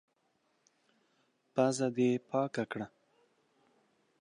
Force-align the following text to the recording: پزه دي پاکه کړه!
پزه 1.53 1.87
دي 1.95 2.09
پاکه 2.29 2.63
کړه! 2.71 2.87